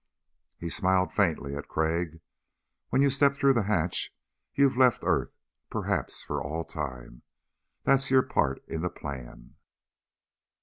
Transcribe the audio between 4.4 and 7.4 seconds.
you've left earth, perhaps for all time.